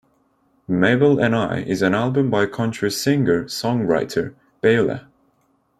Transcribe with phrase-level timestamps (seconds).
[0.67, 5.07] "Mabel and I" is an album by country singer-songwriter Beulah.